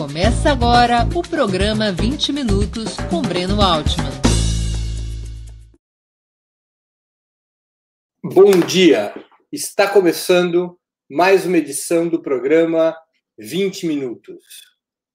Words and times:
Começa 0.00 0.50
agora 0.50 1.06
o 1.14 1.20
programa 1.20 1.92
20 1.92 2.32
Minutos 2.32 2.96
com 3.10 3.20
Breno 3.20 3.60
Altman. 3.60 4.10
Bom 8.24 8.50
dia! 8.66 9.12
Está 9.52 9.86
começando 9.92 10.80
mais 11.06 11.44
uma 11.44 11.58
edição 11.58 12.08
do 12.08 12.22
programa 12.22 12.96
20 13.38 13.86
Minutos. 13.86 14.42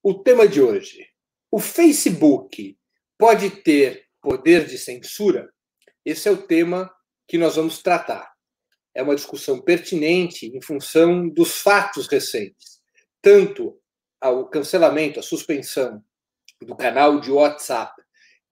O 0.04 0.14
tema 0.14 0.48
de 0.48 0.62
hoje: 0.62 1.04
o 1.50 1.60
Facebook 1.60 2.78
pode 3.18 3.50
ter 3.64 4.06
poder 4.22 4.68
de 4.68 4.78
censura? 4.78 5.52
Esse 6.06 6.30
é 6.30 6.32
o 6.32 6.38
tema 6.38 6.94
que 7.28 7.40
nós 7.40 7.56
vamos 7.56 7.82
tratar. 7.82 8.32
É 8.94 9.02
uma 9.02 9.16
discussão 9.16 9.60
pertinente 9.60 10.46
em 10.46 10.62
função 10.62 11.28
dos 11.28 11.60
fatos 11.60 12.08
recentes, 12.08 12.80
tanto 13.20 13.82
ao 14.20 14.48
cancelamento, 14.48 15.20
a 15.20 15.24
suspensão 15.24 16.04
do 16.62 16.76
canal 16.76 17.20
de 17.20 17.32
WhatsApp 17.32 17.94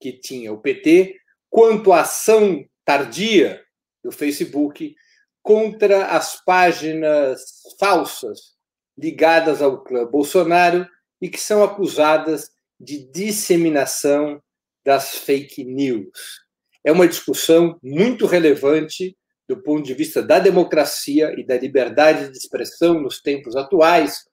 que 0.00 0.12
tinha 0.12 0.52
o 0.52 0.60
PT, 0.60 1.16
quanto 1.48 1.92
a 1.92 2.02
ação 2.02 2.64
tardia 2.84 3.64
do 4.02 4.12
Facebook 4.12 4.94
contra 5.42 6.06
as 6.06 6.42
páginas 6.44 7.40
falsas 7.78 8.54
ligadas 8.96 9.62
ao 9.62 9.82
clã 9.82 10.06
Bolsonaro 10.06 10.86
e 11.20 11.28
que 11.28 11.40
são 11.40 11.62
acusadas 11.62 12.50
de 12.78 13.10
disseminação 13.10 14.42
das 14.84 15.16
fake 15.16 15.64
news. 15.64 16.44
É 16.84 16.92
uma 16.92 17.08
discussão 17.08 17.78
muito 17.82 18.26
relevante 18.26 19.16
do 19.48 19.62
ponto 19.62 19.82
de 19.82 19.94
vista 19.94 20.22
da 20.22 20.38
democracia 20.38 21.34
e 21.38 21.44
da 21.44 21.56
liberdade 21.56 22.30
de 22.30 22.36
expressão 22.36 23.00
nos 23.00 23.20
tempos 23.20 23.56
atuais, 23.56 24.24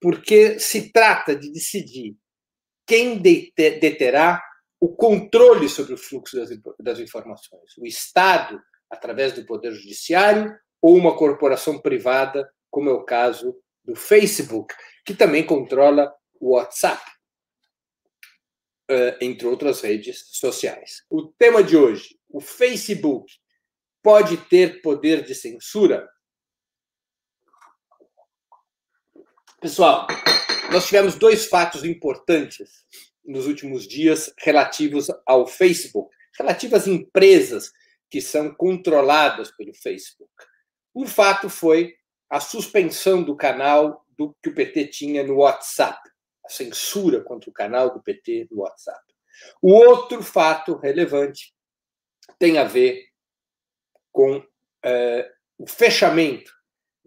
porque 0.00 0.58
se 0.58 0.92
trata 0.92 1.34
de 1.34 1.50
decidir 1.52 2.16
quem 2.86 3.18
deterá 3.18 4.42
o 4.80 4.88
controle 4.88 5.68
sobre 5.68 5.94
o 5.94 5.98
fluxo 5.98 6.36
das, 6.36 6.50
das 6.78 6.98
informações: 6.98 7.76
o 7.76 7.86
Estado, 7.86 8.60
através 8.90 9.32
do 9.32 9.44
Poder 9.44 9.72
Judiciário, 9.72 10.56
ou 10.80 10.96
uma 10.96 11.16
corporação 11.16 11.80
privada, 11.80 12.48
como 12.70 12.88
é 12.88 12.92
o 12.92 13.04
caso 13.04 13.56
do 13.84 13.94
Facebook, 13.94 14.74
que 15.04 15.14
também 15.14 15.44
controla 15.44 16.12
o 16.40 16.54
WhatsApp, 16.54 17.02
entre 19.20 19.46
outras 19.46 19.80
redes 19.80 20.28
sociais. 20.32 21.04
O 21.10 21.24
tema 21.32 21.62
de 21.62 21.76
hoje: 21.76 22.18
o 22.28 22.40
Facebook 22.40 23.30
pode 24.02 24.36
ter 24.36 24.80
poder 24.80 25.22
de 25.24 25.34
censura? 25.34 26.08
Pessoal, 29.60 30.06
nós 30.70 30.86
tivemos 30.86 31.16
dois 31.16 31.46
fatos 31.46 31.82
importantes 31.82 32.86
nos 33.24 33.44
últimos 33.48 33.88
dias 33.88 34.32
relativos 34.38 35.08
ao 35.26 35.48
Facebook, 35.48 36.14
relativas 36.38 36.82
às 36.82 36.86
empresas 36.86 37.72
que 38.08 38.20
são 38.20 38.54
controladas 38.54 39.50
pelo 39.50 39.74
Facebook. 39.74 40.30
Um 40.94 41.08
fato 41.08 41.50
foi 41.50 41.96
a 42.30 42.38
suspensão 42.38 43.20
do 43.20 43.34
canal 43.34 44.06
do 44.16 44.32
que 44.40 44.48
o 44.48 44.54
PT 44.54 44.86
tinha 44.86 45.24
no 45.24 45.38
WhatsApp, 45.38 46.08
a 46.46 46.48
censura 46.48 47.20
contra 47.20 47.50
o 47.50 47.52
canal 47.52 47.92
do 47.92 48.00
PT 48.00 48.46
no 48.52 48.60
WhatsApp. 48.60 49.02
O 49.60 49.72
outro 49.72 50.22
fato 50.22 50.76
relevante 50.76 51.52
tem 52.38 52.58
a 52.58 52.64
ver 52.64 53.08
com 54.12 54.40
eh, 54.84 55.28
o 55.58 55.66
fechamento 55.66 56.57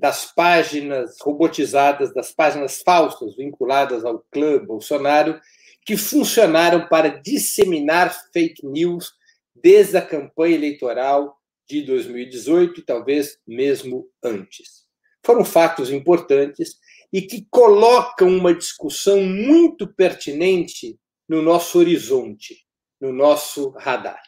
das 0.01 0.33
páginas 0.33 1.15
robotizadas, 1.21 2.11
das 2.11 2.31
páginas 2.31 2.81
falsas 2.81 3.35
vinculadas 3.35 4.03
ao 4.03 4.25
clã 4.31 4.57
Bolsonaro, 4.57 5.39
que 5.85 5.95
funcionaram 5.95 6.87
para 6.87 7.21
disseminar 7.21 8.11
fake 8.33 8.65
news 8.65 9.13
desde 9.55 9.97
a 9.97 10.01
campanha 10.01 10.55
eleitoral 10.55 11.37
de 11.69 11.83
2018 11.83 12.79
e 12.79 12.83
talvez 12.83 13.37
mesmo 13.47 14.09
antes. 14.23 14.87
Foram 15.23 15.45
fatos 15.45 15.91
importantes 15.91 16.77
e 17.13 17.21
que 17.21 17.45
colocam 17.51 18.27
uma 18.27 18.55
discussão 18.55 19.23
muito 19.23 19.87
pertinente 19.87 20.97
no 21.29 21.43
nosso 21.43 21.77
horizonte, 21.77 22.65
no 22.99 23.13
nosso 23.13 23.69
radar. 23.77 24.21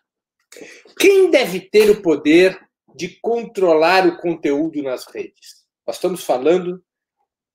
Quem 1.00 1.32
deve 1.32 1.62
ter 1.62 1.90
o 1.90 2.00
poder 2.00 2.60
de 2.96 3.18
controlar 3.20 4.06
o 4.06 4.18
conteúdo 4.18 4.84
nas 4.84 5.08
redes? 5.08 5.63
Nós 5.86 5.98
estamos 5.98 6.24
falando 6.24 6.84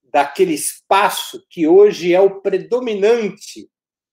daquele 0.04 0.54
espaço 0.54 1.44
que 1.50 1.66
hoje 1.66 2.14
é 2.14 2.20
o 2.20 2.40
predominante 2.40 3.68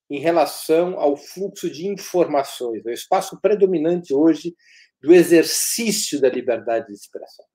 em 0.10 0.20
relação 0.20 1.00
ao 1.00 1.18
fluxo 1.18 1.70
de 1.70 1.88
informações, 1.88 2.86
é 2.86 2.90
o 2.90 2.94
espaço 2.94 3.40
predominante 3.42 4.14
hoje 4.14 4.56
do 5.02 5.14
exercício 5.14 6.20
da 6.22 6.30
liberdade 6.30 6.88
de 6.88 6.94
expressão. 6.94 7.46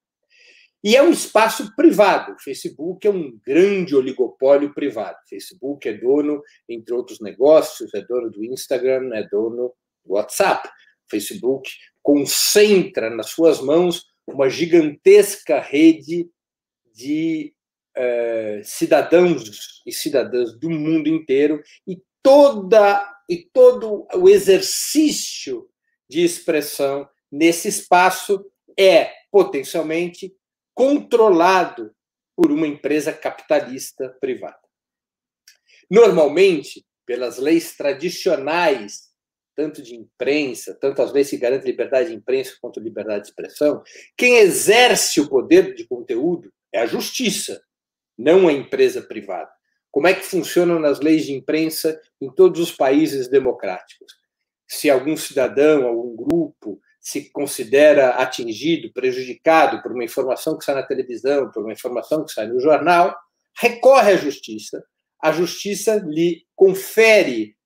E 0.82 0.96
é 0.96 1.02
um 1.02 1.10
espaço 1.10 1.74
privado. 1.76 2.32
O 2.32 2.42
Facebook 2.42 3.06
é 3.06 3.10
um 3.10 3.38
grande 3.46 3.94
oligopólio 3.94 4.72
privado. 4.72 5.16
O 5.24 5.28
Facebook 5.28 5.86
é 5.86 5.92
dono, 5.92 6.42
entre 6.68 6.94
outros 6.94 7.20
negócios, 7.20 7.92
é 7.94 8.00
dono 8.00 8.30
do 8.30 8.42
Instagram, 8.44 9.10
é 9.14 9.22
dono 9.28 9.74
do 10.04 10.14
WhatsApp. 10.14 10.66
O 10.68 11.10
Facebook 11.10 11.68
concentra 12.02 13.10
nas 13.10 13.28
suas 13.30 13.60
mãos 13.60 14.06
uma 14.26 14.48
gigantesca 14.48 15.60
rede 15.60 16.30
de 16.94 17.54
uh, 17.96 18.64
cidadãos 18.64 19.82
e 19.86 19.92
cidadãs 19.92 20.58
do 20.58 20.70
mundo 20.70 21.08
inteiro 21.08 21.62
e 21.86 22.00
toda 22.22 23.08
e 23.28 23.48
todo 23.52 24.08
o 24.14 24.28
exercício 24.28 25.68
de 26.08 26.24
expressão 26.24 27.08
nesse 27.30 27.68
espaço 27.68 28.44
é 28.76 29.12
potencialmente 29.30 30.34
controlado 30.74 31.94
por 32.36 32.50
uma 32.50 32.66
empresa 32.66 33.12
capitalista 33.12 34.08
privada. 34.20 34.58
Normalmente, 35.88 36.84
pelas 37.06 37.38
leis 37.38 37.76
tradicionais, 37.76 39.10
tanto 39.54 39.82
de 39.82 39.94
imprensa, 39.94 40.74
tanto 40.80 41.02
as 41.02 41.12
leis 41.12 41.30
que 41.30 41.36
garantem 41.36 41.70
liberdade 41.70 42.08
de 42.08 42.14
imprensa 42.14 42.56
quanto 42.60 42.80
liberdade 42.80 43.24
de 43.24 43.28
expressão, 43.28 43.82
quem 44.16 44.38
exerce 44.38 45.20
o 45.20 45.28
poder 45.28 45.74
de 45.74 45.86
conteúdo 45.86 46.52
é 46.72 46.80
a 46.80 46.86
justiça, 46.86 47.62
não 48.18 48.48
a 48.48 48.52
empresa 48.52 49.02
privada. 49.02 49.50
Como 49.90 50.06
é 50.06 50.14
que 50.14 50.24
funcionam 50.24 50.78
nas 50.78 51.00
leis 51.00 51.24
de 51.24 51.32
imprensa 51.32 52.00
em 52.20 52.32
todos 52.32 52.60
os 52.60 52.72
países 52.72 53.28
democráticos? 53.28 54.12
Se 54.68 54.88
algum 54.88 55.16
cidadão, 55.16 55.86
algum 55.86 56.14
grupo 56.14 56.80
se 57.00 57.30
considera 57.30 58.10
atingido, 58.10 58.92
prejudicado 58.92 59.82
por 59.82 59.92
uma 59.92 60.04
informação 60.04 60.56
que 60.56 60.64
sai 60.64 60.74
na 60.74 60.82
televisão, 60.82 61.50
por 61.50 61.64
uma 61.64 61.72
informação 61.72 62.24
que 62.24 62.32
sai 62.32 62.46
no 62.46 62.60
jornal, 62.60 63.16
recorre 63.58 64.12
à 64.12 64.16
justiça. 64.16 64.84
A 65.20 65.32
justiça 65.32 65.96
lhe 65.96 66.46
confere 66.54 67.56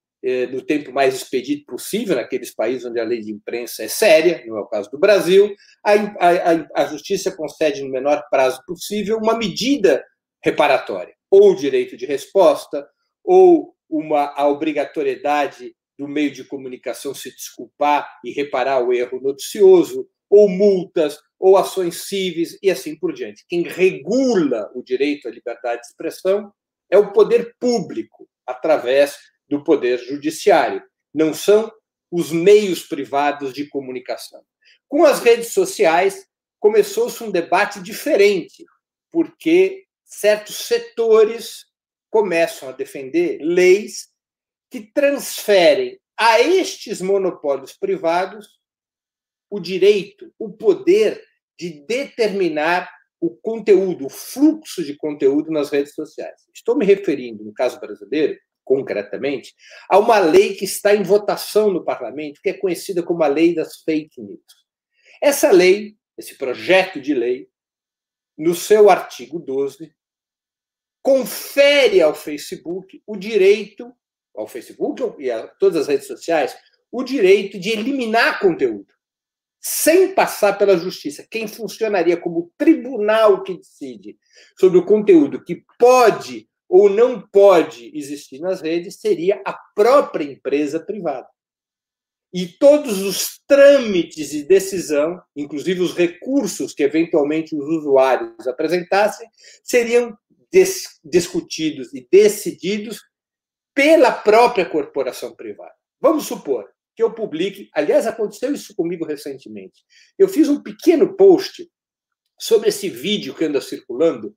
no 0.51 0.63
tempo 0.63 0.91
mais 0.91 1.15
expedito 1.15 1.67
possível, 1.67 2.17
naqueles 2.17 2.55
países 2.55 2.87
onde 2.87 2.99
a 2.99 3.05
lei 3.05 3.21
de 3.21 3.31
imprensa 3.31 3.85
é 3.85 3.89
séria, 3.89 4.43
não 4.47 4.57
é 4.57 4.61
o 4.61 4.67
caso 4.67 4.91
do 4.91 4.99
Brasil, 4.99 5.55
a, 5.85 5.93
a, 5.93 6.83
a 6.83 6.87
justiça 6.87 7.31
concede 7.31 7.83
no 7.83 7.91
menor 7.91 8.23
prazo 8.31 8.63
possível 8.67 9.19
uma 9.19 9.37
medida 9.37 10.03
reparatória, 10.43 11.15
ou 11.31 11.55
direito 11.55 11.97
de 11.97 12.07
resposta, 12.07 12.87
ou 13.23 13.75
uma 13.89 14.33
a 14.35 14.49
obrigatoriedade 14.49 15.75
do 15.99 16.09
meio 16.09 16.31
de 16.31 16.45
comunicação 16.45 17.15
se 17.15 17.31
desculpar 17.31 18.09
e 18.25 18.33
reparar 18.33 18.81
o 18.81 18.93
erro 18.93 19.21
noticioso, 19.21 20.09
ou 20.31 20.49
multas, 20.49 21.19
ou 21.39 21.57
ações 21.57 22.09
cíveis 22.09 22.59
e 22.63 22.71
assim 22.71 22.99
por 22.99 23.13
diante. 23.13 23.45
Quem 23.49 23.63
regula 23.63 24.71
o 24.75 24.83
direito 24.83 25.29
à 25.29 25.31
liberdade 25.31 25.83
de 25.83 25.87
expressão 25.89 26.51
é 26.91 26.97
o 26.97 27.13
poder 27.13 27.55
público, 27.61 28.27
através 28.47 29.17
do 29.49 29.63
poder 29.63 29.99
judiciário, 29.99 30.83
não 31.13 31.33
são 31.33 31.73
os 32.11 32.31
meios 32.33 32.85
privados 32.85 33.53
de 33.53 33.69
comunicação. 33.69 34.43
Com 34.89 35.05
as 35.05 35.21
redes 35.21 35.53
sociais, 35.53 36.27
começou-se 36.61 37.23
um 37.23 37.31
debate 37.31 37.83
diferente, 37.83 38.65
porque 39.11 39.85
certos 40.05 40.57
setores 40.67 41.67
começam 42.11 42.69
a 42.69 42.73
defender 42.73 43.39
leis 43.43 44.09
que 44.71 44.81
transferem 44.81 45.99
a 46.17 46.41
estes 46.41 47.01
monopólios 47.01 47.73
privados 47.73 48.61
o 49.51 49.61
direito, 49.61 50.33
o 50.39 50.53
poder 50.53 51.23
de 51.59 51.85
determinar 51.87 52.91
o 53.21 53.31
conteúdo, 53.31 54.07
o 54.07 54.11
fluxo 54.11 54.85
de 54.85 54.97
conteúdo 54.97 55.51
nas 55.51 55.71
redes 55.71 55.95
sociais. 55.95 56.43
Estou 56.53 56.77
me 56.77 56.85
referindo, 56.85 57.45
no 57.45 57.55
caso 57.55 57.81
brasileiro, 57.81 58.39
concretamente, 58.65 59.55
a 59.89 59.99
uma 59.99 60.19
lei 60.19 60.55
que 60.55 60.65
está 60.65 60.95
em 60.95 61.03
votação 61.03 61.71
no 61.71 61.85
parlamento, 61.85 62.41
que 62.43 62.51
é 62.51 62.55
conhecida 62.55 63.03
como 63.03 63.23
a 63.23 63.29
Lei 63.29 63.55
das 63.55 63.83
Fake 63.83 64.21
News. 64.21 64.41
Essa 65.21 65.51
lei, 65.51 65.97
esse 66.17 66.37
projeto 66.37 67.01
de 67.01 67.15
lei, 67.15 67.49
no 68.37 68.55
seu 68.55 68.91
artigo 68.91 69.39
12, 69.39 69.95
confere 71.03 72.01
ao 72.01 72.15
Facebook 72.15 73.03
o 73.07 73.17
direito, 73.17 73.93
ao 74.35 74.49
Facebook 74.49 75.03
e 75.19 75.31
a 75.31 75.47
todas 75.47 75.83
as 75.83 75.89
redes 75.89 76.07
sociais, 76.07 76.57
o 76.91 77.03
direito 77.03 77.59
de 77.59 77.71
eliminar 77.71 78.41
conteúdo, 78.41 78.93
sem 79.61 80.15
passar 80.15 80.57
pela 80.57 80.77
justiça. 80.77 81.27
Quem 81.31 81.47
funcionaria 81.47 82.17
como 82.17 82.53
tribunal 82.57 83.43
que 83.43 83.57
decide 83.57 84.19
sobre 84.59 84.79
o 84.79 84.85
conteúdo 84.85 85.45
que 85.45 85.65
pode 85.79 86.49
ou 86.69 86.89
não 86.89 87.21
pode 87.21 87.91
existir 87.95 88.41
nas 88.41 88.61
redes 88.61 89.01
seria 89.01 89.41
a 89.45 89.53
própria 89.75 90.25
empresa 90.25 90.81
privada. 90.81 91.29
E 92.33 92.49
todos 92.49 93.01
os 93.01 93.39
trâmites 93.47 94.31
de 94.31 94.43
decisão, 94.43 95.23
inclusive 95.37 95.81
os 95.81 95.95
recursos 95.95 96.75
que 96.75 96.83
eventualmente 96.83 97.55
os 97.55 97.65
usuários 97.65 98.49
apresentassem, 98.49 99.29
seriam 99.63 100.17
discutidos 101.05 101.93
e 101.95 102.07
decididos 102.11 103.01
pela 103.75 104.11
própria 104.11 104.65
corporação 104.65 105.35
privada. 105.35 105.75
Vamos 106.01 106.27
supor 106.27 106.69
que 106.97 107.03
eu 107.03 107.13
publique, 107.13 107.69
aliás, 107.73 108.07
aconteceu 108.07 108.53
isso 108.53 108.75
comigo 108.75 109.05
recentemente. 109.05 109.85
Eu 110.19 110.29
fiz 110.29 110.49
um 110.49 110.63
pequeno 110.63 111.17
post 111.17 111.69
sobre 112.39 112.69
esse 112.69 112.89
vídeo 112.89 113.35
que 113.35 113.45
anda 113.45 113.61
circulando 113.61 114.35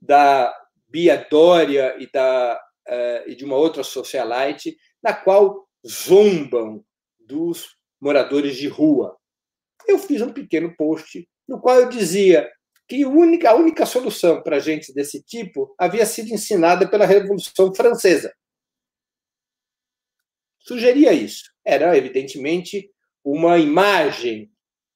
da 0.00 0.54
Bia 0.88 1.26
Dória 1.30 1.96
e, 1.98 2.10
da, 2.10 2.60
uh, 2.88 3.30
e 3.30 3.34
de 3.34 3.44
uma 3.44 3.56
outra 3.56 3.82
socialite, 3.82 4.76
na 5.02 5.12
qual 5.12 5.68
zombam 5.86 6.84
dos 7.18 7.76
moradores 8.00 8.56
de 8.56 8.68
rua. 8.68 9.16
Eu 9.86 9.98
fiz 9.98 10.20
um 10.22 10.32
pequeno 10.32 10.74
post 10.76 11.28
no 11.46 11.60
qual 11.60 11.80
eu 11.80 11.88
dizia 11.88 12.50
que 12.88 13.02
a 13.04 13.08
única, 13.08 13.50
a 13.50 13.54
única 13.54 13.84
solução 13.84 14.42
para 14.42 14.58
gente 14.58 14.92
desse 14.94 15.22
tipo 15.22 15.74
havia 15.78 16.06
sido 16.06 16.32
ensinada 16.32 16.88
pela 16.88 17.06
Revolução 17.06 17.74
Francesa. 17.74 18.32
Sugeria 20.58 21.12
isso. 21.12 21.50
Era, 21.64 21.96
evidentemente, 21.96 22.90
uma 23.24 23.58
imagem, 23.58 24.50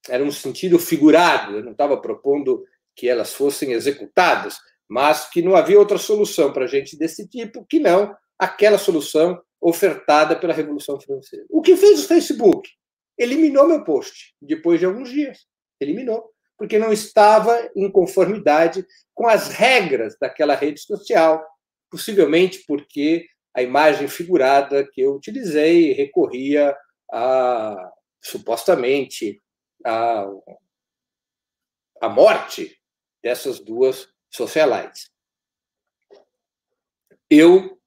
era 0.08 0.24
um 0.24 0.30
sentido 0.30 0.78
figurado. 0.78 1.56
Eu 1.56 1.64
não 1.64 1.72
estava 1.72 2.00
propondo 2.00 2.64
que 2.94 3.08
elas 3.08 3.32
fossem 3.32 3.72
executadas, 3.72 4.58
mas 4.92 5.30
que 5.30 5.40
não 5.40 5.56
havia 5.56 5.78
outra 5.78 5.96
solução 5.96 6.52
para 6.52 6.66
gente 6.66 6.98
desse 6.98 7.26
tipo 7.26 7.64
que 7.64 7.78
não 7.78 8.14
aquela 8.38 8.76
solução 8.76 9.42
ofertada 9.58 10.38
pela 10.38 10.52
Revolução 10.52 11.00
Francesa. 11.00 11.46
O 11.48 11.62
que 11.62 11.74
fez 11.76 12.04
o 12.04 12.08
Facebook? 12.08 12.68
Eliminou 13.16 13.66
meu 13.66 13.82
post 13.84 14.34
depois 14.42 14.78
de 14.78 14.84
alguns 14.84 15.08
dias. 15.08 15.46
Eliminou, 15.80 16.30
porque 16.58 16.78
não 16.78 16.92
estava 16.92 17.70
em 17.74 17.90
conformidade 17.90 18.86
com 19.14 19.26
as 19.26 19.48
regras 19.48 20.14
daquela 20.20 20.54
rede 20.54 20.82
social, 20.82 21.42
possivelmente 21.90 22.62
porque 22.66 23.24
a 23.56 23.62
imagem 23.62 24.08
figurada 24.08 24.86
que 24.92 25.00
eu 25.00 25.14
utilizei 25.14 25.92
recorria 25.94 26.76
a 27.10 27.90
supostamente 28.20 29.40
a, 29.86 30.26
a 32.02 32.08
morte 32.10 32.78
dessas 33.22 33.58
duas 33.58 34.11
socialites. 34.32 35.10
Eu 37.30 37.78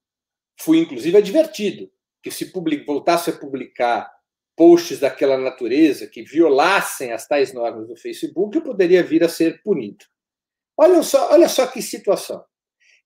fui, 0.59 0.79
inclusive, 0.79 1.17
advertido 1.17 1.91
que 2.23 2.31
se 2.31 2.51
voltasse 2.85 3.29
a 3.29 3.37
publicar 3.37 4.11
posts 4.55 4.99
daquela 4.99 5.37
natureza 5.37 6.07
que 6.07 6.23
violassem 6.23 7.11
as 7.11 7.27
tais 7.27 7.53
normas 7.53 7.87
do 7.87 7.95
Facebook, 7.95 8.55
eu 8.55 8.63
poderia 8.63 9.03
vir 9.03 9.23
a 9.23 9.29
ser 9.29 9.61
punido. 9.61 10.05
Olha 10.77 11.03
só, 11.03 11.31
olha 11.31 11.49
só 11.49 11.67
que 11.67 11.81
situação. 11.81 12.43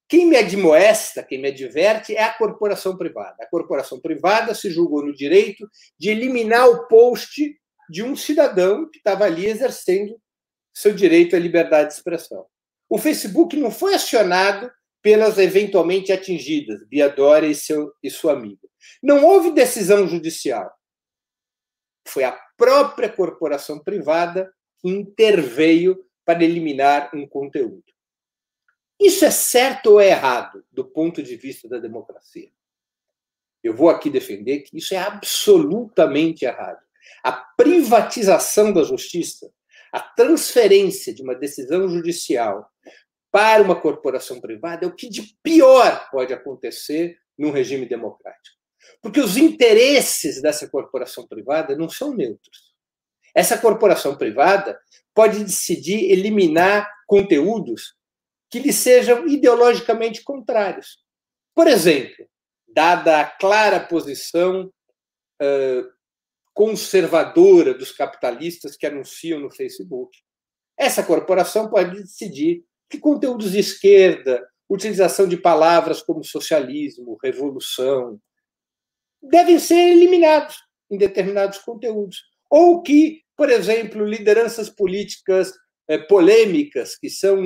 Quem 0.08 0.26
me 0.26 0.36
admoesta, 0.36 1.22
quem 1.22 1.40
me 1.40 1.48
adverte, 1.48 2.16
é 2.16 2.22
a 2.22 2.32
corporação 2.32 2.96
privada. 2.96 3.36
A 3.40 3.46
corporação 3.46 4.00
privada 4.00 4.54
se 4.54 4.70
julgou 4.70 5.04
no 5.04 5.14
direito 5.14 5.68
de 5.98 6.10
eliminar 6.10 6.68
o 6.68 6.88
post 6.88 7.56
de 7.88 8.02
um 8.02 8.16
cidadão 8.16 8.88
que 8.90 8.98
estava 8.98 9.24
ali 9.24 9.46
exercendo 9.46 10.20
seu 10.72 10.92
direito 10.92 11.36
à 11.36 11.38
liberdade 11.38 11.90
de 11.90 11.94
expressão. 11.94 12.46
O 12.90 12.98
Facebook 12.98 13.56
não 13.56 13.70
foi 13.70 13.94
acionado 13.94 14.68
pelas 15.00 15.38
eventualmente 15.38 16.12
atingidas, 16.12 16.84
Biadora 16.88 17.46
e, 17.46 17.54
seu, 17.54 17.94
e 18.02 18.10
sua 18.10 18.32
amiga. 18.32 18.68
Não 19.00 19.24
houve 19.24 19.52
decisão 19.52 20.08
judicial. 20.08 20.70
Foi 22.06 22.24
a 22.24 22.32
própria 22.56 23.08
corporação 23.08 23.78
privada 23.78 24.52
que 24.80 24.88
interveio 24.88 26.04
para 26.24 26.42
eliminar 26.42 27.10
um 27.14 27.26
conteúdo. 27.26 27.84
Isso 29.00 29.24
é 29.24 29.30
certo 29.30 29.92
ou 29.92 30.00
é 30.00 30.08
errado 30.08 30.64
do 30.70 30.84
ponto 30.84 31.22
de 31.22 31.36
vista 31.36 31.68
da 31.68 31.78
democracia? 31.78 32.50
Eu 33.62 33.74
vou 33.74 33.88
aqui 33.88 34.10
defender 34.10 34.60
que 34.60 34.76
isso 34.76 34.94
é 34.94 34.98
absolutamente 34.98 36.44
errado. 36.44 36.80
A 37.22 37.32
privatização 37.32 38.72
da 38.72 38.82
justiça, 38.82 39.50
a 39.92 40.00
transferência 40.00 41.14
de 41.14 41.22
uma 41.22 41.34
decisão 41.34 41.88
judicial 41.88 42.70
para 43.30 43.62
uma 43.62 43.80
corporação 43.80 44.40
privada 44.40 44.84
é 44.84 44.88
o 44.88 44.94
que 44.94 45.08
de 45.08 45.36
pior 45.42 46.08
pode 46.10 46.32
acontecer 46.32 47.18
num 47.38 47.50
regime 47.50 47.86
democrático. 47.86 48.56
Porque 49.00 49.20
os 49.20 49.36
interesses 49.36 50.42
dessa 50.42 50.68
corporação 50.68 51.26
privada 51.26 51.76
não 51.76 51.88
são 51.88 52.14
neutros. 52.14 52.70
Essa 53.34 53.56
corporação 53.56 54.16
privada 54.16 54.78
pode 55.14 55.44
decidir 55.44 56.10
eliminar 56.10 56.90
conteúdos 57.06 57.94
que 58.50 58.58
lhe 58.58 58.72
sejam 58.72 59.26
ideologicamente 59.28 60.22
contrários. 60.24 60.98
Por 61.54 61.68
exemplo, 61.68 62.26
dada 62.66 63.20
a 63.20 63.24
clara 63.24 63.78
posição 63.78 64.72
uh, 65.40 65.90
conservadora 66.52 67.72
dos 67.72 67.92
capitalistas 67.92 68.76
que 68.76 68.86
anunciam 68.86 69.38
no 69.38 69.50
Facebook, 69.50 70.18
essa 70.76 71.02
corporação 71.02 71.70
pode 71.70 72.02
decidir 72.02 72.64
que 72.90 72.98
conteúdos 72.98 73.52
de 73.52 73.60
esquerda, 73.60 74.44
utilização 74.68 75.28
de 75.28 75.36
palavras 75.36 76.02
como 76.02 76.24
socialismo, 76.24 77.16
revolução, 77.22 78.20
devem 79.22 79.58
ser 79.60 79.92
eliminados 79.92 80.56
em 80.90 80.98
determinados 80.98 81.58
conteúdos. 81.58 82.18
Ou 82.50 82.82
que, 82.82 83.22
por 83.36 83.48
exemplo, 83.48 84.04
lideranças 84.04 84.68
políticas 84.68 85.52
é, 85.88 85.98
polêmicas, 85.98 86.96
que 86.96 87.08
são 87.08 87.38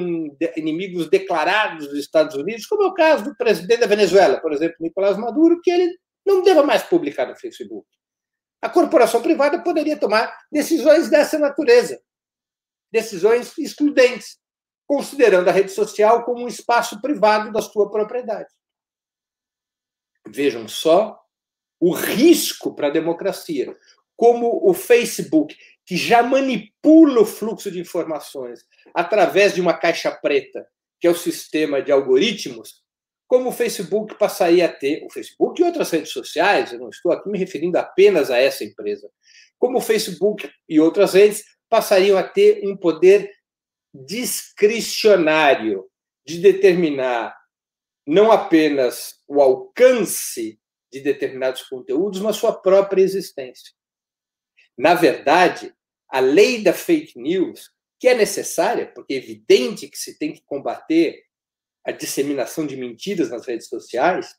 inimigos 0.56 1.08
declarados 1.10 1.88
dos 1.88 1.98
Estados 1.98 2.36
Unidos, 2.36 2.66
como 2.66 2.82
é 2.82 2.86
o 2.86 2.94
caso 2.94 3.24
do 3.24 3.36
presidente 3.36 3.80
da 3.80 3.86
Venezuela, 3.86 4.40
por 4.40 4.52
exemplo, 4.52 4.76
Nicolás 4.80 5.16
Maduro, 5.16 5.60
que 5.62 5.70
ele 5.70 5.94
não 6.26 6.42
deva 6.42 6.62
mais 6.62 6.82
publicar 6.82 7.26
no 7.26 7.36
Facebook. 7.36 7.86
A 8.62 8.68
corporação 8.68 9.20
privada 9.20 9.62
poderia 9.62 9.96
tomar 9.96 10.34
decisões 10.50 11.10
dessa 11.10 11.38
natureza, 11.38 12.00
decisões 12.90 13.56
excludentes 13.58 14.38
considerando 14.86 15.48
a 15.48 15.52
rede 15.52 15.72
social 15.72 16.24
como 16.24 16.44
um 16.44 16.48
espaço 16.48 17.00
privado 17.00 17.52
da 17.52 17.62
sua 17.62 17.90
propriedade. 17.90 18.48
Vejam 20.26 20.66
só 20.68 21.18
o 21.80 21.92
risco 21.92 22.74
para 22.74 22.88
a 22.88 22.90
democracia. 22.90 23.76
Como 24.16 24.60
o 24.68 24.72
Facebook, 24.72 25.56
que 25.84 25.96
já 25.96 26.22
manipula 26.22 27.20
o 27.20 27.26
fluxo 27.26 27.70
de 27.70 27.80
informações 27.80 28.64
através 28.94 29.54
de 29.54 29.60
uma 29.60 29.74
caixa 29.74 30.10
preta, 30.10 30.66
que 31.00 31.06
é 31.06 31.10
o 31.10 31.14
sistema 31.14 31.82
de 31.82 31.92
algoritmos, 31.92 32.82
como 33.26 33.48
o 33.48 33.52
Facebook 33.52 34.16
passaria 34.16 34.66
a 34.66 34.72
ter, 34.72 35.04
o 35.04 35.12
Facebook 35.12 35.60
e 35.60 35.64
outras 35.64 35.90
redes 35.90 36.12
sociais, 36.12 36.72
eu 36.72 36.78
não 36.78 36.90
estou 36.90 37.10
aqui 37.10 37.28
me 37.28 37.38
referindo 37.38 37.76
apenas 37.78 38.30
a 38.30 38.38
essa 38.38 38.64
empresa, 38.64 39.10
como 39.58 39.78
o 39.78 39.80
Facebook 39.80 40.50
e 40.68 40.78
outras 40.78 41.14
redes 41.14 41.44
passariam 41.68 42.16
a 42.16 42.22
ter 42.22 42.60
um 42.64 42.76
poder 42.76 43.30
discricionário 43.94 45.88
de 46.26 46.38
determinar 46.38 47.36
não 48.06 48.32
apenas 48.32 49.22
o 49.26 49.40
alcance 49.40 50.60
de 50.92 51.00
determinados 51.00 51.62
conteúdos, 51.62 52.20
mas 52.20 52.36
sua 52.36 52.52
própria 52.52 53.02
existência. 53.02 53.72
Na 54.76 54.94
verdade, 54.94 55.74
a 56.08 56.20
lei 56.20 56.62
da 56.62 56.72
fake 56.72 57.18
news, 57.18 57.70
que 57.98 58.08
é 58.08 58.14
necessária, 58.14 58.86
porque 58.86 59.14
é 59.14 59.16
evidente 59.16 59.88
que 59.88 59.96
se 59.96 60.18
tem 60.18 60.32
que 60.32 60.42
combater 60.44 61.24
a 61.84 61.92
disseminação 61.92 62.66
de 62.66 62.76
mentiras 62.76 63.30
nas 63.30 63.46
redes 63.46 63.68
sociais, 63.68 64.36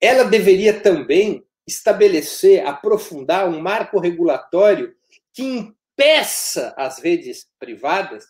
ela 0.00 0.24
deveria 0.24 0.80
também 0.80 1.44
estabelecer, 1.66 2.66
aprofundar 2.66 3.48
um 3.48 3.60
marco 3.60 4.00
regulatório 4.00 4.96
que 5.32 5.42
impeça 5.42 6.74
as 6.76 6.98
redes 6.98 7.48
privadas 7.58 8.26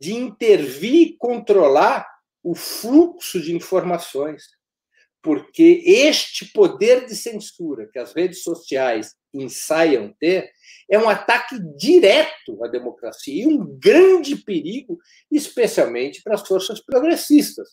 de 0.00 0.14
intervir 0.14 1.08
e 1.08 1.16
controlar 1.16 2.06
o 2.42 2.54
fluxo 2.54 3.40
de 3.40 3.54
informações. 3.54 4.44
Porque 5.22 5.82
este 5.84 6.44
poder 6.52 7.06
de 7.06 7.16
censura 7.16 7.88
que 7.92 7.98
as 7.98 8.12
redes 8.12 8.42
sociais 8.42 9.14
ensaiam 9.34 10.14
ter 10.20 10.50
é 10.88 10.98
um 10.98 11.08
ataque 11.08 11.56
direto 11.76 12.62
à 12.64 12.68
democracia 12.68 13.42
e 13.42 13.46
um 13.46 13.78
grande 13.78 14.36
perigo, 14.36 14.98
especialmente 15.30 16.22
para 16.22 16.34
as 16.34 16.46
forças 16.46 16.80
progressistas. 16.80 17.68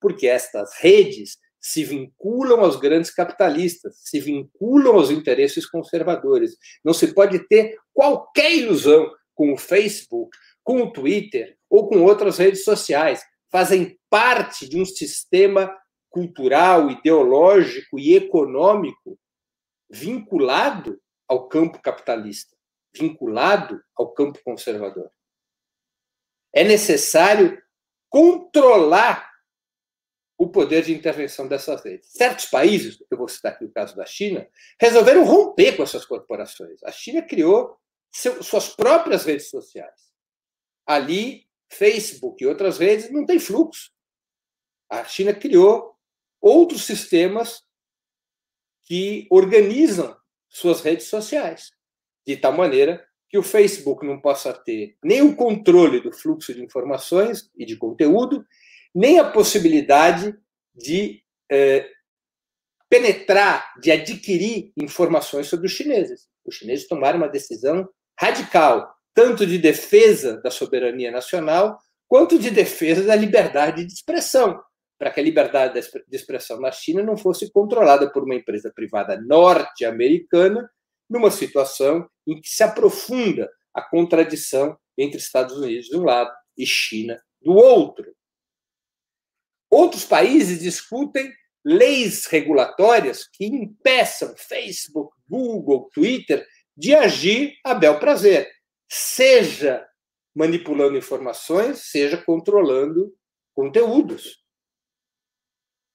porque 0.00 0.26
estas 0.26 0.74
redes 0.80 1.38
se 1.58 1.82
vinculam 1.82 2.60
aos 2.60 2.76
grandes 2.76 3.10
capitalistas, 3.10 3.96
se 4.02 4.20
vinculam 4.20 4.96
aos 4.96 5.10
interesses 5.10 5.64
conservadores. 5.64 6.58
Não 6.84 6.92
se 6.92 7.14
pode 7.14 7.38
ter 7.48 7.78
qualquer 7.90 8.54
ilusão 8.54 9.10
com 9.34 9.54
o 9.54 9.56
Facebook, 9.56 10.36
com 10.62 10.82
o 10.82 10.92
Twitter 10.92 11.56
ou 11.74 11.88
com 11.88 12.04
outras 12.04 12.38
redes 12.38 12.62
sociais. 12.62 13.20
Fazem 13.50 13.98
parte 14.08 14.68
de 14.68 14.80
um 14.80 14.84
sistema 14.84 15.76
cultural, 16.08 16.88
ideológico 16.88 17.98
e 17.98 18.14
econômico 18.14 19.18
vinculado 19.90 21.00
ao 21.26 21.48
campo 21.48 21.82
capitalista, 21.82 22.56
vinculado 22.94 23.82
ao 23.96 24.12
campo 24.12 24.40
conservador. 24.44 25.10
É 26.52 26.62
necessário 26.62 27.60
controlar 28.08 29.28
o 30.38 30.48
poder 30.48 30.84
de 30.84 30.94
intervenção 30.94 31.48
dessas 31.48 31.82
redes. 31.84 32.12
Certos 32.12 32.46
países, 32.46 33.02
eu 33.10 33.18
vou 33.18 33.26
citar 33.26 33.52
aqui 33.52 33.64
o 33.64 33.72
caso 33.72 33.96
da 33.96 34.06
China, 34.06 34.48
resolveram 34.80 35.24
romper 35.24 35.76
com 35.76 35.82
essas 35.82 36.04
corporações. 36.04 36.80
A 36.84 36.92
China 36.92 37.20
criou 37.20 37.76
seu, 38.12 38.40
suas 38.44 38.68
próprias 38.68 39.24
redes 39.24 39.50
sociais. 39.50 40.12
Ali, 40.86 41.48
Facebook 41.70 42.42
e 42.42 42.46
outras 42.46 42.78
redes 42.78 43.10
não 43.10 43.24
têm 43.24 43.38
fluxo. 43.38 43.90
A 44.90 45.04
China 45.04 45.34
criou 45.34 45.94
outros 46.40 46.84
sistemas 46.84 47.62
que 48.82 49.26
organizam 49.30 50.16
suas 50.48 50.80
redes 50.80 51.06
sociais, 51.06 51.72
de 52.26 52.36
tal 52.36 52.52
maneira 52.52 53.04
que 53.28 53.38
o 53.38 53.42
Facebook 53.42 54.06
não 54.06 54.20
possa 54.20 54.52
ter 54.52 54.96
nem 55.02 55.20
o 55.22 55.34
controle 55.34 56.00
do 56.00 56.12
fluxo 56.12 56.54
de 56.54 56.62
informações 56.62 57.50
e 57.56 57.64
de 57.64 57.76
conteúdo, 57.76 58.46
nem 58.94 59.18
a 59.18 59.28
possibilidade 59.28 60.38
de 60.72 61.20
é, 61.50 61.90
penetrar, 62.88 63.74
de 63.80 63.90
adquirir 63.90 64.72
informações 64.76 65.48
sobre 65.48 65.66
os 65.66 65.72
chineses. 65.72 66.28
Os 66.44 66.54
chineses 66.54 66.86
tomaram 66.86 67.18
uma 67.18 67.28
decisão 67.28 67.88
radical, 68.16 68.93
tanto 69.14 69.46
de 69.46 69.58
defesa 69.58 70.40
da 70.42 70.50
soberania 70.50 71.10
nacional, 71.10 71.78
quanto 72.08 72.38
de 72.38 72.50
defesa 72.50 73.04
da 73.04 73.14
liberdade 73.14 73.84
de 73.84 73.92
expressão, 73.92 74.60
para 74.98 75.10
que 75.10 75.20
a 75.20 75.22
liberdade 75.22 75.80
de 75.80 76.16
expressão 76.16 76.60
na 76.60 76.72
China 76.72 77.02
não 77.02 77.16
fosse 77.16 77.50
controlada 77.50 78.10
por 78.10 78.24
uma 78.24 78.34
empresa 78.34 78.72
privada 78.74 79.20
norte-americana, 79.20 80.68
numa 81.08 81.30
situação 81.30 82.08
em 82.26 82.40
que 82.40 82.48
se 82.48 82.62
aprofunda 82.62 83.50
a 83.72 83.82
contradição 83.82 84.76
entre 84.96 85.18
Estados 85.18 85.56
Unidos 85.56 85.86
de 85.86 85.96
um 85.96 86.04
lado 86.04 86.32
e 86.56 86.66
China 86.66 87.20
do 87.42 87.52
outro. 87.52 88.14
Outros 89.70 90.04
países 90.04 90.60
discutem 90.60 91.32
leis 91.64 92.26
regulatórias 92.26 93.28
que 93.32 93.46
impeçam 93.46 94.34
Facebook, 94.36 95.16
Google, 95.28 95.90
Twitter 95.92 96.46
de 96.76 96.94
agir 96.94 97.54
a 97.64 97.74
bel 97.74 97.98
prazer, 97.98 98.50
seja 98.94 99.84
manipulando 100.32 100.96
informações, 100.96 101.90
seja 101.90 102.16
controlando 102.16 103.12
conteúdos. 103.52 104.44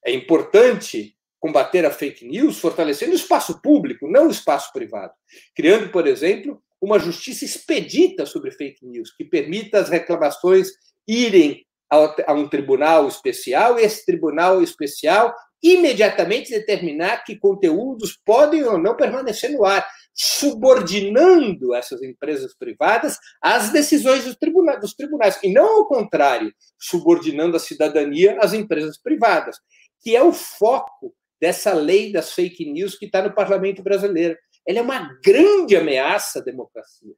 É 0.06 0.12
importante 0.12 1.16
combater 1.40 1.86
a 1.86 1.92
fake 1.92 2.28
news 2.28 2.60
fortalecendo 2.60 3.14
o 3.14 3.16
espaço 3.16 3.62
público, 3.62 4.06
não 4.10 4.28
o 4.28 4.32
espaço 4.32 4.74
privado, 4.74 5.14
criando, 5.56 5.90
por 5.90 6.06
exemplo, 6.08 6.62
uma 6.82 7.00
justiça 7.00 7.46
expedita 7.46 8.26
sobre 8.26 8.52
fake 8.52 8.86
news, 8.86 9.14
que 9.16 9.24
permita 9.24 9.80
as 9.80 9.88
reclamações 9.88 10.70
irem 11.08 11.66
a 11.90 12.34
um 12.34 12.48
tribunal 12.50 13.08
especial, 13.08 13.80
e 13.80 13.84
esse 13.84 14.06
tribunal 14.06 14.62
especial 14.62 15.34
imediatamente 15.64 16.52
determinar 16.52 17.24
que 17.24 17.38
conteúdos 17.38 18.18
podem 18.26 18.64
ou 18.64 18.78
não 18.78 18.96
permanecer 18.96 19.52
no 19.52 19.66
ar, 19.66 19.88
subordinando 20.22 21.74
essas 21.74 22.04
empresas 22.04 22.54
privadas 22.54 23.18
às 23.42 23.70
decisões 23.70 24.26
dos 24.26 24.36
tribunais, 24.36 24.82
dos 24.82 24.94
tribunais, 24.94 25.40
e 25.42 25.50
não 25.50 25.78
ao 25.78 25.88
contrário, 25.88 26.54
subordinando 26.78 27.56
a 27.56 27.60
cidadania 27.60 28.38
às 28.42 28.52
empresas 28.52 28.98
privadas, 29.02 29.56
que 30.02 30.18
é 30.18 30.22
o 30.22 30.34
foco 30.34 31.16
dessa 31.40 31.72
lei 31.72 32.12
das 32.12 32.34
fake 32.34 32.70
news 32.70 32.98
que 32.98 33.06
está 33.06 33.22
no 33.22 33.34
parlamento 33.34 33.82
brasileiro. 33.82 34.38
Ela 34.68 34.80
é 34.80 34.82
uma 34.82 35.18
grande 35.24 35.78
ameaça 35.78 36.40
à 36.40 36.42
democracia. 36.42 37.16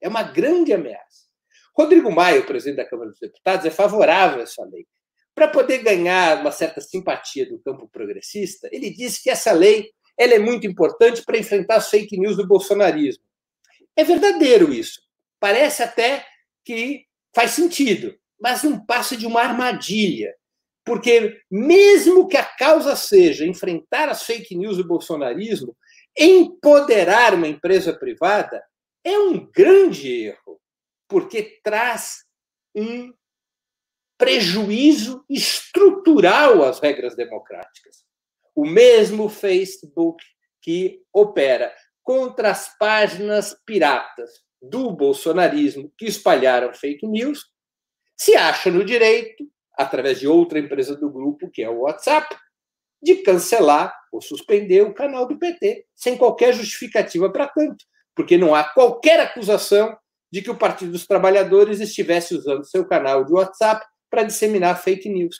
É 0.00 0.08
uma 0.08 0.22
grande 0.22 0.72
ameaça. 0.72 1.28
Rodrigo 1.76 2.10
Maia, 2.10 2.40
o 2.40 2.46
presidente 2.46 2.78
da 2.78 2.88
Câmara 2.88 3.10
dos 3.10 3.20
Deputados, 3.20 3.66
é 3.66 3.70
favorável 3.70 4.40
a 4.40 4.44
essa 4.44 4.64
lei. 4.64 4.86
Para 5.34 5.48
poder 5.48 5.82
ganhar 5.82 6.40
uma 6.40 6.50
certa 6.50 6.80
simpatia 6.80 7.46
do 7.46 7.58
campo 7.58 7.86
progressista, 7.92 8.70
ele 8.72 8.88
disse 8.88 9.22
que 9.22 9.28
essa 9.28 9.52
lei 9.52 9.90
ela 10.18 10.34
é 10.34 10.38
muito 10.38 10.66
importante 10.66 11.22
para 11.24 11.38
enfrentar 11.38 11.76
as 11.76 11.88
fake 11.88 12.18
news 12.18 12.36
do 12.36 12.46
bolsonarismo. 12.46 13.22
É 13.96 14.02
verdadeiro 14.02 14.72
isso. 14.72 15.00
Parece 15.38 15.82
até 15.82 16.26
que 16.64 17.04
faz 17.34 17.52
sentido, 17.52 18.18
mas 18.40 18.62
não 18.62 18.84
passa 18.84 19.16
de 19.16 19.26
uma 19.26 19.40
armadilha. 19.40 20.34
Porque, 20.84 21.40
mesmo 21.50 22.26
que 22.26 22.36
a 22.36 22.44
causa 22.44 22.96
seja 22.96 23.46
enfrentar 23.46 24.08
as 24.08 24.22
fake 24.22 24.56
news 24.56 24.76
do 24.76 24.86
bolsonarismo, 24.86 25.76
empoderar 26.18 27.34
uma 27.34 27.46
empresa 27.46 27.92
privada 27.92 28.62
é 29.04 29.18
um 29.18 29.46
grande 29.50 30.08
erro 30.08 30.60
porque 31.06 31.60
traz 31.62 32.24
um 32.74 33.12
prejuízo 34.18 35.24
estrutural 35.28 36.64
às 36.64 36.80
regras 36.80 37.14
democráticas. 37.14 38.04
O 38.58 38.66
mesmo 38.66 39.28
Facebook 39.28 40.20
que 40.60 41.00
opera 41.12 41.72
contra 42.02 42.50
as 42.50 42.76
páginas 42.76 43.56
piratas 43.64 44.32
do 44.60 44.90
bolsonarismo 44.90 45.92
que 45.96 46.06
espalharam 46.06 46.74
fake 46.74 47.06
news, 47.06 47.44
se 48.16 48.34
acha 48.34 48.68
no 48.68 48.84
direito, 48.84 49.48
através 49.74 50.18
de 50.18 50.26
outra 50.26 50.58
empresa 50.58 50.96
do 50.96 51.08
grupo, 51.08 51.48
que 51.48 51.62
é 51.62 51.70
o 51.70 51.82
WhatsApp, 51.82 52.36
de 53.00 53.22
cancelar 53.22 53.96
ou 54.10 54.20
suspender 54.20 54.82
o 54.82 54.92
canal 54.92 55.28
do 55.28 55.38
PT, 55.38 55.86
sem 55.94 56.18
qualquer 56.18 56.52
justificativa 56.52 57.30
para 57.30 57.46
tanto, 57.46 57.84
porque 58.12 58.36
não 58.36 58.56
há 58.56 58.64
qualquer 58.64 59.20
acusação 59.20 59.96
de 60.32 60.42
que 60.42 60.50
o 60.50 60.58
Partido 60.58 60.90
dos 60.90 61.06
Trabalhadores 61.06 61.78
estivesse 61.78 62.34
usando 62.34 62.68
seu 62.68 62.84
canal 62.88 63.24
de 63.24 63.32
WhatsApp 63.32 63.86
para 64.10 64.24
disseminar 64.24 64.82
fake 64.82 65.08
news. 65.08 65.36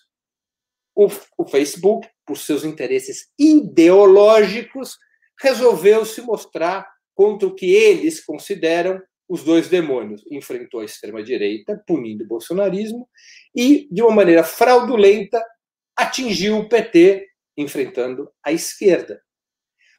O, 0.94 1.08
o 1.37 1.44
Facebook, 1.44 2.08
por 2.28 2.37
seus 2.37 2.62
interesses 2.62 3.28
ideológicos, 3.38 4.99
resolveu 5.40 6.04
se 6.04 6.20
mostrar 6.20 6.87
contra 7.14 7.49
o 7.49 7.54
que 7.54 7.75
eles 7.75 8.25
consideram 8.25 9.02
os 9.28 9.42
dois 9.42 9.68
demônios. 9.68 10.23
Enfrentou 10.30 10.80
a 10.80 10.85
extrema-direita, 10.85 11.82
punindo 11.87 12.25
o 12.25 12.28
bolsonarismo, 12.28 13.08
e, 13.56 13.88
de 13.90 14.02
uma 14.02 14.14
maneira 14.14 14.44
fraudulenta, 14.44 15.42
atingiu 15.97 16.58
o 16.58 16.68
PT, 16.68 17.26
enfrentando 17.56 18.30
a 18.44 18.52
esquerda. 18.52 19.20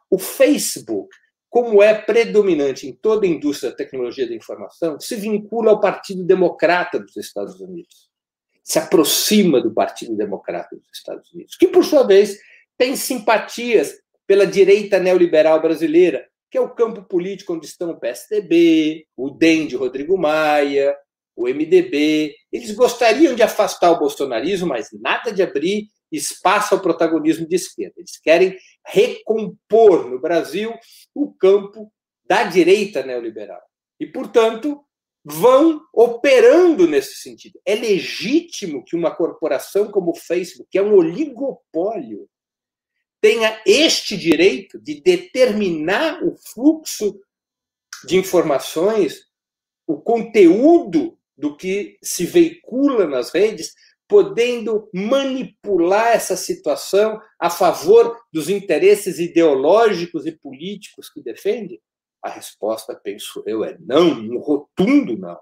O 0.10 0.18
Facebook 0.18 1.10
como 1.50 1.82
é 1.82 2.00
predominante 2.00 2.88
em 2.88 2.94
toda 2.94 3.26
a 3.26 3.30
indústria 3.30 3.72
da 3.72 3.76
tecnologia 3.76 4.28
da 4.28 4.36
informação, 4.36 5.00
se 5.00 5.16
vincula 5.16 5.72
ao 5.72 5.80
Partido 5.80 6.24
Democrata 6.24 7.00
dos 7.00 7.18
Estados 7.18 7.60
Unidos. 7.60 8.09
Se 8.64 8.80
aproxima 8.80 9.62
do 9.62 9.74
Partido 9.74 10.16
Democrata 10.16 10.76
dos 10.76 10.90
Estados 10.94 11.32
Unidos, 11.34 11.56
que, 11.56 11.68
por 11.68 11.84
sua 11.84 12.04
vez, 12.04 12.38
tem 12.78 12.96
simpatias 12.96 13.96
pela 14.26 14.46
direita 14.46 15.00
neoliberal 15.00 15.62
brasileira, 15.62 16.28
que 16.52 16.58
é 16.58 16.62
o 16.62 16.74
campo 16.74 17.04
político 17.04 17.54
onde 17.54 17.66
estão 17.66 17.92
o 17.92 18.00
PSDB, 18.00 19.06
o 19.16 19.30
DEM 19.30 19.68
de 19.68 19.76
Rodrigo 19.76 20.18
Maia, 20.18 20.96
o 21.36 21.48
MDB. 21.48 22.36
Eles 22.52 22.72
gostariam 22.72 23.34
de 23.34 23.42
afastar 23.42 23.92
o 23.92 24.00
bolsonarismo, 24.00 24.68
mas 24.68 24.90
nada 24.94 25.32
de 25.32 25.42
abrir 25.42 25.88
espaço 26.12 26.74
ao 26.74 26.82
protagonismo 26.82 27.48
de 27.48 27.56
esquerda. 27.56 27.96
Eles 27.98 28.20
querem 28.20 28.58
recompor 28.86 30.10
no 30.10 30.20
Brasil 30.20 30.74
o 31.14 31.32
campo 31.34 31.92
da 32.26 32.44
direita 32.44 33.04
neoliberal. 33.04 33.62
E, 34.00 34.06
portanto, 34.06 34.84
vão 35.24 35.82
operando 35.94 36.88
nesse 36.88 37.16
sentido. 37.16 37.60
É 37.66 37.76
legítimo 37.76 38.84
que 38.84 38.96
uma 38.96 39.14
corporação 39.14 39.92
como 39.92 40.12
o 40.12 40.16
Facebook, 40.16 40.70
que 40.72 40.78
é 40.78 40.82
um 40.82 40.94
oligopólio, 40.94 42.30
tenha 43.22 43.62
este 43.66 44.16
direito 44.16 44.80
de 44.80 45.02
determinar 45.02 46.24
o 46.24 46.36
fluxo 46.38 47.20
de 48.06 48.16
informações, 48.16 49.26
o 49.86 50.00
conteúdo 50.00 51.18
do 51.38 51.56
que 51.56 51.98
se 52.02 52.26
veicula 52.26 53.06
nas 53.06 53.32
redes, 53.32 53.74
podendo 54.08 54.90
manipular 54.94 56.08
essa 56.08 56.36
situação 56.36 57.22
a 57.40 57.50
favor 57.50 58.18
dos 58.32 58.50
interesses 58.50 59.20
ideológicos 59.20 60.26
e 60.26 60.32
políticos 60.32 61.10
que 61.10 61.22
defende? 61.22 61.80
A 62.22 62.30
resposta, 62.30 63.00
penso 63.02 63.44
eu, 63.46 63.64
é 63.64 63.78
não, 63.80 64.12
um 64.12 64.38
rotundo 64.40 65.18
não. 65.18 65.40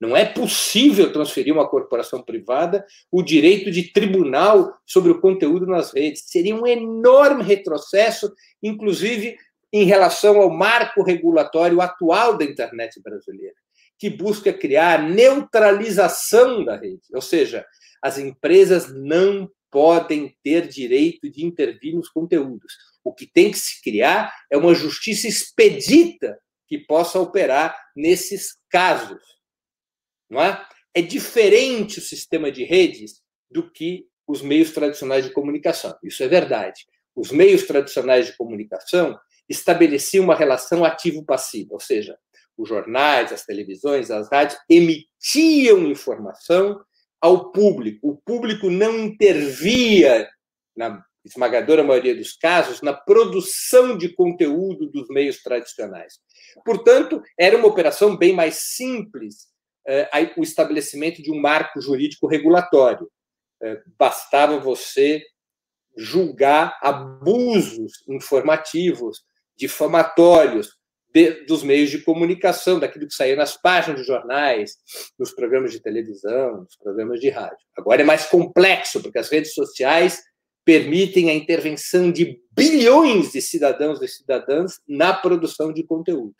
Não 0.00 0.16
é 0.16 0.24
possível 0.24 1.12
transferir 1.12 1.54
uma 1.54 1.68
corporação 1.68 2.20
privada 2.20 2.84
o 3.08 3.22
direito 3.22 3.70
de 3.70 3.92
tribunal 3.92 4.76
sobre 4.84 5.12
o 5.12 5.20
conteúdo 5.20 5.64
nas 5.64 5.94
redes. 5.94 6.24
Seria 6.26 6.56
um 6.56 6.66
enorme 6.66 7.44
retrocesso, 7.44 8.34
inclusive 8.60 9.36
em 9.72 9.84
relação 9.84 10.40
ao 10.40 10.50
marco 10.50 11.04
regulatório 11.04 11.80
atual 11.80 12.36
da 12.36 12.44
internet 12.44 13.00
brasileira, 13.00 13.54
que 13.96 14.10
busca 14.10 14.52
criar 14.52 15.08
neutralização 15.08 16.64
da 16.64 16.76
rede, 16.76 17.02
ou 17.14 17.22
seja, 17.22 17.64
as 18.02 18.18
empresas 18.18 18.92
não 18.92 19.48
podem 19.70 20.36
ter 20.42 20.66
direito 20.66 21.30
de 21.30 21.46
intervir 21.46 21.94
nos 21.94 22.08
conteúdos. 22.08 22.74
O 23.04 23.12
que 23.12 23.26
tem 23.26 23.50
que 23.50 23.58
se 23.58 23.82
criar 23.82 24.34
é 24.50 24.56
uma 24.56 24.74
justiça 24.74 25.26
expedita 25.26 26.38
que 26.66 26.78
possa 26.78 27.18
operar 27.18 27.76
nesses 27.96 28.56
casos. 28.70 29.22
Não 30.30 30.40
é? 30.40 30.66
é 30.94 31.02
diferente 31.02 31.98
o 31.98 32.02
sistema 32.02 32.50
de 32.50 32.64
redes 32.64 33.22
do 33.50 33.70
que 33.70 34.06
os 34.26 34.42
meios 34.42 34.70
tradicionais 34.70 35.24
de 35.24 35.32
comunicação. 35.32 35.96
Isso 36.02 36.22
é 36.22 36.28
verdade. 36.28 36.86
Os 37.14 37.30
meios 37.30 37.64
tradicionais 37.64 38.26
de 38.26 38.36
comunicação 38.36 39.18
estabeleciam 39.48 40.24
uma 40.24 40.36
relação 40.36 40.84
ativo-passiva, 40.84 41.74
ou 41.74 41.80
seja, 41.80 42.16
os 42.56 42.68
jornais, 42.68 43.32
as 43.32 43.44
televisões, 43.44 44.10
as 44.10 44.30
rádios 44.30 44.58
emitiam 44.68 45.86
informação 45.86 46.80
ao 47.20 47.50
público. 47.50 48.10
O 48.10 48.16
público 48.16 48.70
não 48.70 48.98
intervia, 48.98 50.28
na 50.76 51.04
esmagadora 51.24 51.84
maioria 51.84 52.14
dos 52.14 52.32
casos, 52.32 52.82
na 52.82 52.92
produção 52.92 53.96
de 53.96 54.08
conteúdo 54.08 54.88
dos 54.88 55.08
meios 55.08 55.42
tradicionais. 55.42 56.14
Portanto, 56.64 57.22
era 57.38 57.56
uma 57.56 57.68
operação 57.68 58.16
bem 58.16 58.34
mais 58.34 58.56
simples 58.74 59.48
eh, 59.86 60.08
o 60.36 60.42
estabelecimento 60.42 61.22
de 61.22 61.30
um 61.30 61.40
marco 61.40 61.80
jurídico 61.80 62.26
regulatório. 62.26 63.10
Eh, 63.62 63.80
bastava 63.98 64.58
você 64.58 65.22
julgar 65.96 66.78
abusos 66.82 68.02
informativos, 68.08 69.22
difamatórios, 69.56 70.70
de, 71.12 71.44
dos 71.44 71.62
meios 71.62 71.90
de 71.90 72.00
comunicação, 72.02 72.80
daquilo 72.80 73.06
que 73.06 73.14
saía 73.14 73.36
nas 73.36 73.56
páginas 73.56 74.00
de 74.00 74.06
jornais, 74.06 74.76
nos 75.18 75.30
programas 75.30 75.70
de 75.70 75.80
televisão, 75.80 76.62
nos 76.62 76.76
programas 76.76 77.20
de 77.20 77.28
rádio. 77.28 77.58
Agora 77.76 78.00
é 78.00 78.04
mais 78.04 78.26
complexo, 78.26 79.02
porque 79.02 79.18
as 79.18 79.28
redes 79.28 79.52
sociais 79.52 80.22
permitem 80.64 81.30
a 81.30 81.34
intervenção 81.34 82.10
de 82.10 82.40
bilhões 82.52 83.32
de 83.32 83.40
cidadãos 83.40 84.00
e 84.00 84.08
cidadãs 84.08 84.80
na 84.86 85.12
produção 85.12 85.72
de 85.72 85.82
conteúdo. 85.82 86.34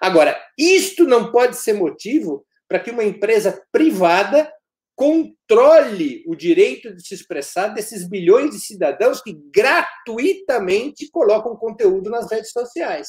Agora, 0.00 0.38
isto 0.58 1.04
não 1.04 1.32
pode 1.32 1.56
ser 1.56 1.72
motivo 1.72 2.44
para 2.68 2.78
que 2.78 2.90
uma 2.90 3.04
empresa 3.04 3.64
privada 3.72 4.52
controle 4.94 6.22
o 6.26 6.36
direito 6.36 6.94
de 6.94 7.06
se 7.06 7.14
expressar 7.14 7.68
desses 7.68 8.06
bilhões 8.06 8.50
de 8.50 8.60
cidadãos 8.60 9.22
que 9.22 9.32
gratuitamente 9.52 11.10
colocam 11.10 11.56
conteúdo 11.56 12.10
nas 12.10 12.30
redes 12.30 12.52
sociais 12.52 13.08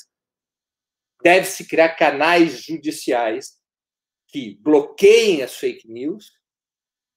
deve-se 1.24 1.66
criar 1.66 1.96
canais 1.96 2.62
judiciais 2.62 3.58
que 4.28 4.56
bloqueiem 4.62 5.42
as 5.42 5.56
fake 5.56 5.90
news, 5.90 6.34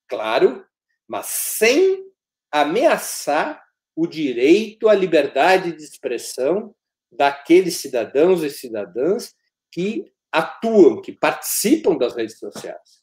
claro, 0.08 0.64
mas 1.08 1.26
sem 1.26 2.06
ameaçar 2.50 3.62
o 3.94 4.06
direito 4.06 4.88
à 4.88 4.94
liberdade 4.94 5.72
de 5.72 5.82
expressão 5.82 6.74
daqueles 7.10 7.76
cidadãos 7.76 8.42
e 8.42 8.50
cidadãs 8.50 9.34
que 9.72 10.12
atuam, 10.30 11.00
que 11.00 11.12
participam 11.12 11.96
das 11.96 12.14
redes 12.14 12.38
sociais. 12.38 13.02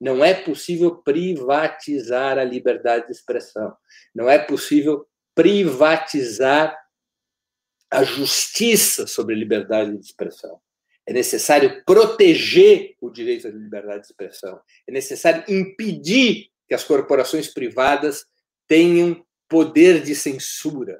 Não 0.00 0.24
é 0.24 0.34
possível 0.34 0.96
privatizar 0.96 2.38
a 2.38 2.44
liberdade 2.44 3.06
de 3.06 3.12
expressão. 3.12 3.76
Não 4.14 4.28
é 4.28 4.38
possível 4.38 5.06
privatizar 5.34 6.76
a 7.90 8.02
justiça 8.02 9.06
sobre 9.06 9.34
a 9.34 9.38
liberdade 9.38 9.96
de 9.96 10.04
expressão. 10.04 10.60
É 11.06 11.12
necessário 11.12 11.84
proteger 11.84 12.96
o 13.00 13.10
direito 13.10 13.46
à 13.46 13.50
liberdade 13.50 14.00
de 14.00 14.06
expressão. 14.06 14.60
É 14.88 14.92
necessário 14.92 15.44
impedir 15.48 16.48
que 16.66 16.74
as 16.74 16.84
corporações 16.84 17.48
privadas 17.48 18.24
tenham 18.72 19.22
poder 19.50 20.02
de 20.02 20.14
censura. 20.14 20.98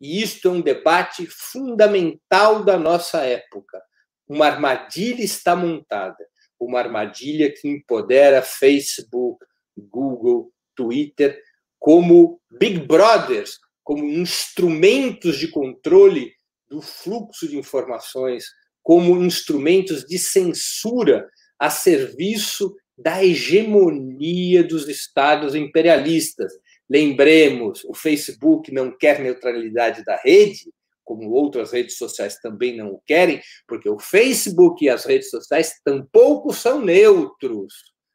E 0.00 0.22
isto 0.22 0.48
é 0.48 0.50
um 0.50 0.62
debate 0.62 1.26
fundamental 1.26 2.64
da 2.64 2.78
nossa 2.78 3.20
época. 3.26 3.78
Uma 4.26 4.46
armadilha 4.46 5.22
está 5.22 5.54
montada, 5.54 6.26
uma 6.58 6.78
armadilha 6.78 7.52
que 7.52 7.68
empodera 7.68 8.40
Facebook, 8.40 9.44
Google, 9.76 10.50
Twitter 10.74 11.38
como 11.78 12.40
Big 12.50 12.80
Brothers 12.86 13.58
como 13.82 14.02
instrumentos 14.02 15.36
de 15.36 15.48
controle 15.48 16.32
do 16.70 16.80
fluxo 16.80 17.46
de 17.46 17.58
informações, 17.58 18.46
como 18.82 19.22
instrumentos 19.22 20.06
de 20.06 20.18
censura 20.18 21.28
a 21.58 21.68
serviço 21.68 22.74
da 22.96 23.22
hegemonia 23.22 24.64
dos 24.64 24.88
estados 24.88 25.54
imperialistas. 25.54 26.50
Lembremos, 26.88 27.84
o 27.84 27.94
Facebook 27.94 28.72
não 28.72 28.96
quer 28.96 29.20
neutralidade 29.20 30.04
da 30.04 30.16
rede, 30.16 30.70
como 31.04 31.30
outras 31.30 31.72
redes 31.72 31.98
sociais 31.98 32.38
também 32.38 32.76
não 32.76 32.92
o 32.92 33.02
querem, 33.06 33.40
porque 33.68 33.88
o 33.88 33.98
Facebook 33.98 34.84
e 34.84 34.88
as 34.88 35.04
redes 35.04 35.30
sociais 35.30 35.74
tampouco 35.84 36.52
são 36.52 36.80
neutros, 36.80 37.74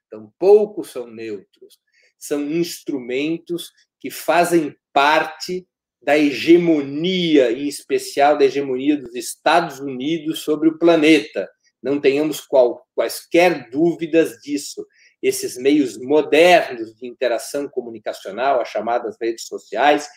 tampouco 0.09 0.83
são 0.83 1.07
neutros. 1.07 1.79
São 2.17 2.41
instrumentos 2.41 3.71
que 3.99 4.11
fazem 4.11 4.75
parte 4.91 5.65
da 6.01 6.17
hegemonia, 6.17 7.51
em 7.51 7.67
especial 7.67 8.37
da 8.37 8.45
hegemonia 8.45 8.97
dos 8.97 9.15
Estados 9.15 9.79
Unidos 9.79 10.39
sobre 10.39 10.69
o 10.69 10.77
planeta. 10.77 11.49
Não 11.81 11.99
tenhamos 11.99 12.41
qual, 12.41 12.85
quaisquer 12.93 13.69
dúvidas 13.69 14.37
disso. 14.41 14.85
Esses 15.21 15.57
meios 15.57 15.97
modernos 15.97 16.95
de 16.95 17.07
interação 17.07 17.67
comunicacional, 17.67 18.61
as 18.61 18.69
chamadas 18.69 19.17
redes 19.19 19.45
sociais, 19.45 20.07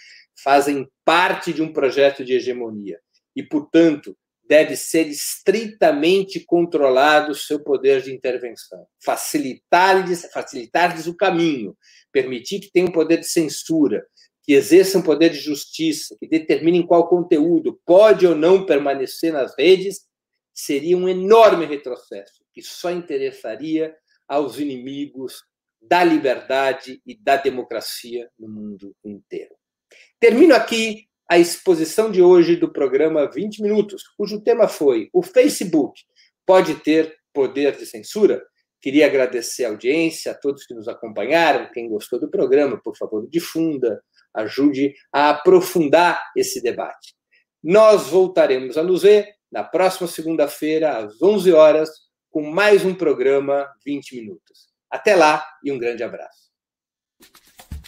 fazem 0.42 0.88
parte 1.04 1.52
de 1.52 1.62
um 1.62 1.72
projeto 1.72 2.24
de 2.24 2.34
hegemonia. 2.34 2.98
E, 3.34 3.42
portanto, 3.42 4.16
deve 4.44 4.76
ser 4.76 5.06
estritamente 5.06 6.40
controlado 6.40 7.32
o 7.32 7.34
seu 7.34 7.62
poder 7.62 8.02
de 8.02 8.14
intervenção. 8.14 8.86
Facilitar-lhes 9.04 10.28
facilitar 10.32 10.94
o 11.08 11.16
caminho, 11.16 11.76
permitir 12.12 12.60
que 12.60 12.70
tenham 12.70 12.92
poder 12.92 13.18
de 13.18 13.26
censura, 13.26 14.04
que 14.42 14.52
exerçam 14.52 15.00
poder 15.00 15.30
de 15.30 15.38
justiça, 15.38 16.16
que 16.20 16.28
determinem 16.28 16.86
qual 16.86 17.08
conteúdo 17.08 17.80
pode 17.86 18.26
ou 18.26 18.34
não 18.34 18.66
permanecer 18.66 19.32
nas 19.32 19.54
redes, 19.56 20.02
seria 20.52 20.96
um 20.96 21.08
enorme 21.08 21.64
retrocesso 21.64 22.44
que 22.52 22.60
só 22.60 22.90
interessaria 22.90 23.96
aos 24.32 24.58
inimigos 24.58 25.44
da 25.78 26.02
liberdade 26.02 27.02
e 27.06 27.14
da 27.14 27.36
democracia 27.36 28.30
no 28.38 28.48
mundo 28.48 28.96
inteiro. 29.04 29.54
Termino 30.18 30.54
aqui 30.54 31.06
a 31.30 31.38
exposição 31.38 32.10
de 32.10 32.22
hoje 32.22 32.56
do 32.56 32.72
programa 32.72 33.30
20 33.30 33.60
Minutos, 33.60 34.04
cujo 34.16 34.40
tema 34.40 34.68
foi: 34.68 35.10
O 35.12 35.22
Facebook 35.22 36.00
pode 36.46 36.76
ter 36.76 37.14
poder 37.30 37.76
de 37.76 37.84
censura? 37.84 38.42
Queria 38.80 39.04
agradecer 39.04 39.66
a 39.66 39.68
audiência, 39.68 40.32
a 40.32 40.34
todos 40.34 40.64
que 40.64 40.72
nos 40.72 40.88
acompanharam, 40.88 41.70
quem 41.70 41.86
gostou 41.90 42.18
do 42.18 42.30
programa, 42.30 42.80
por 42.82 42.96
favor, 42.96 43.28
difunda, 43.28 44.02
ajude 44.34 44.94
a 45.12 45.28
aprofundar 45.28 46.18
esse 46.34 46.62
debate. 46.62 47.14
Nós 47.62 48.06
voltaremos 48.06 48.78
a 48.78 48.82
nos 48.82 49.02
ver 49.02 49.28
na 49.52 49.62
próxima 49.62 50.08
segunda-feira, 50.08 50.96
às 50.96 51.20
11 51.20 51.52
horas, 51.52 51.90
com 52.32 52.50
mais 52.50 52.82
um 52.82 52.94
programa 52.94 53.70
20 53.84 54.16
Minutos. 54.16 54.70
Até 54.90 55.14
lá 55.14 55.46
e 55.62 55.70
um 55.70 55.78
grande 55.78 56.02
abraço. 56.02 56.50